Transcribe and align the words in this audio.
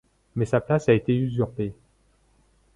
Mais 0.35 0.47
sa 0.47 0.59
place 0.59 0.89
a 0.89 0.93
été 0.93 1.13
usurpée. 1.15 1.75